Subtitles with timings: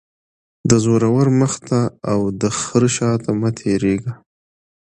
[0.69, 1.79] -د زورور مخ ته
[2.11, 4.13] او دخره شاته مه تیریږه.